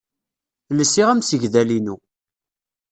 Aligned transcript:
Lsiɣ 0.79 1.07
amsegdal-inu. 1.09 1.95